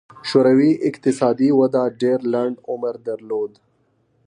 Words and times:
شوروي 0.29 0.71
اقتصادي 0.89 1.49
وده 1.59 1.83
ډېر 2.01 2.19
لنډ 2.33 2.55
عمر 2.69 2.95
درلود. 3.07 3.51